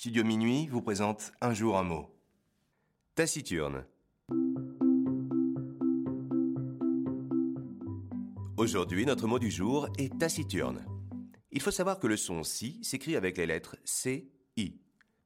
[0.00, 2.08] Studio Minuit vous présente Un jour un mot.
[3.14, 3.84] Taciturne.
[8.56, 10.86] Aujourd'hui, notre mot du jour est taciturne.
[11.52, 14.80] Il faut savoir que le son si s'écrit avec les lettres C, I.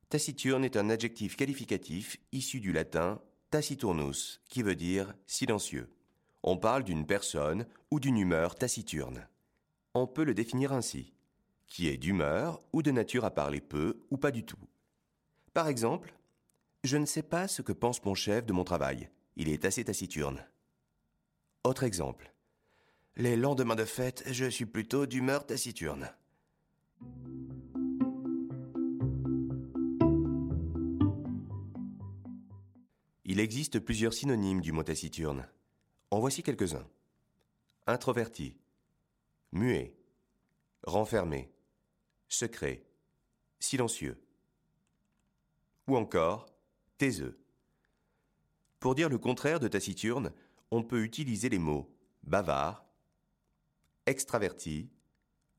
[0.09, 3.21] Taciturne est un adjectif qualificatif issu du latin
[3.51, 5.89] taciturnus, qui veut dire silencieux.
[6.43, 9.29] On parle d'une personne ou d'une humeur taciturne.
[9.95, 11.14] On peut le définir ainsi
[11.75, 14.61] qui est d'humeur ou de nature à parler peu ou pas du tout.
[15.55, 16.15] Par exemple,
[16.85, 19.11] je ne sais pas ce que pense mon chef de mon travail.
[19.35, 20.47] Il est assez taciturne.
[21.65, 22.33] Autre exemple.
[23.17, 26.13] Les lendemains de fête, je suis plutôt d'humeur taciturne.
[33.25, 35.49] Il existe plusieurs synonymes du mot taciturne.
[36.13, 36.87] En voici quelques-uns.
[37.89, 38.55] Introverti,
[39.51, 39.97] muet,
[40.85, 41.51] renfermé,
[42.29, 42.85] secret,
[43.61, 44.21] silencieux.
[45.87, 46.47] Ou encore
[46.99, 47.39] taiseux.
[48.81, 50.33] Pour dire le contraire de taciturne,
[50.71, 51.91] on peut utiliser les mots
[52.23, 52.87] bavard,
[54.07, 54.91] extraverti,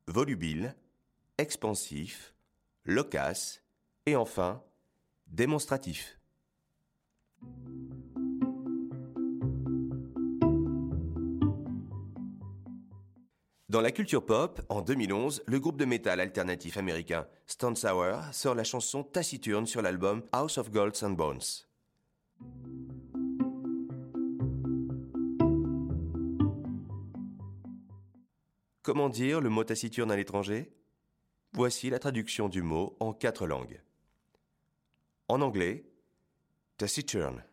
[0.08, 0.76] volubile,
[1.38, 2.34] expansif,
[2.84, 3.64] loquace
[4.06, 4.64] et enfin
[5.28, 6.20] démonstratif.
[13.68, 18.54] Dans la culture pop, en 2011, le groupe de métal alternatif américain Stone Sour sort
[18.54, 21.66] la chanson Taciturne sur l'album House of Golds and Bones.
[28.84, 30.72] Comment dire le mot taciturne à l'étranger?
[31.54, 33.82] Voici la traduction du mot en quatre langues.
[35.28, 35.90] En anglais,
[36.78, 37.44] taciturne.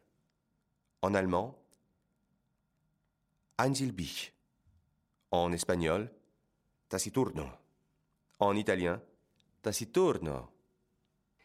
[1.01, 1.59] En allemand,
[3.59, 4.35] einsilbig.
[5.33, 6.11] En espagnol,
[6.91, 7.47] taciturno.
[8.39, 9.01] En italien,
[9.63, 10.51] taciturno.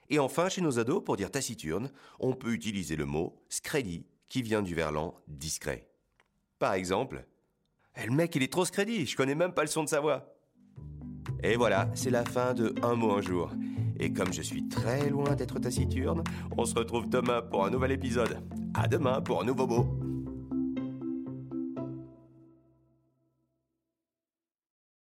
[0.10, 4.42] Et enfin, chez nos ados, pour dire taciturne, on peut utiliser le mot scredi, qui
[4.42, 5.88] vient du verlan discret.
[6.60, 7.26] Par exemple,
[7.96, 10.02] eh, le mec, il est trop scredi, je connais même pas le son de sa
[10.02, 10.36] voix.
[11.42, 13.52] Et voilà, c'est la fin de Un mot un jour.
[14.02, 16.26] Et comme je suis très loin d'être taciturne,
[16.58, 18.44] on se retrouve demain pour un nouvel épisode.
[18.74, 20.07] À demain pour un nouveau mot.